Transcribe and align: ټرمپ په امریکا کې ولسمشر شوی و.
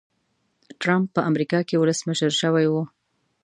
ټرمپ 0.81 1.07
په 1.15 1.21
امریکا 1.29 1.59
کې 1.67 1.79
ولسمشر 1.81 2.31
شوی 2.41 2.65
و. 2.69 2.73